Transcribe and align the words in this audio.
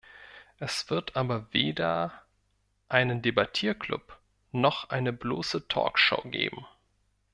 Es 0.57 0.89
wird 0.89 1.15
aber 1.15 1.53
weder 1.53 2.23
einen 2.89 3.21
Debattierklub 3.21 4.19
noch 4.51 4.89
eine 4.89 5.13
bloße 5.13 5.67
"Talkshow" 5.67 6.23
geben. 6.27 6.65